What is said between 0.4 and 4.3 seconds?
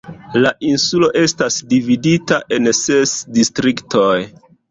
La insulo estas dividata en ses distriktoj.